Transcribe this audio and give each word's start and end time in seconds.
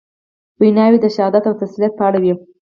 ویناوي 0.61 0.97
د 1.01 1.05
شهادت 1.15 1.43
او 1.49 1.55
تسلیت 1.61 1.93
په 1.97 2.03
اړه 2.07 2.19
وې. 2.23 2.33